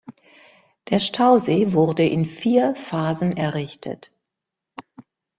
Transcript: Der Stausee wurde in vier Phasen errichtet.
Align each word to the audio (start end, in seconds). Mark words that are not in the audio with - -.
Der 0.89 0.99
Stausee 0.99 1.73
wurde 1.73 2.03
in 2.07 2.25
vier 2.25 2.73
Phasen 2.73 3.37
errichtet. 3.37 4.11